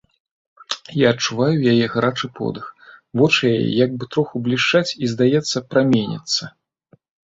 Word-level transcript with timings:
Я 0.99 1.07
адчуваю 1.15 1.55
яе 1.73 1.85
гарачы 1.97 2.31
подых, 2.41 2.65
вочы 3.23 3.45
яе 3.59 3.71
як 3.85 3.91
бы 3.99 4.03
троху 4.17 4.35
блішчаць 4.51 4.87
і, 5.03 5.15
здаецца, 5.17 5.57
праменяцца. 5.73 6.55